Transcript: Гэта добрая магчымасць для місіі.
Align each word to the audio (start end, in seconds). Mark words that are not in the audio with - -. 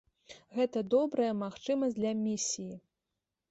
Гэта 0.55 0.81
добрая 0.93 1.27
магчымасць 1.43 1.97
для 2.01 2.11
місіі. 2.25 2.73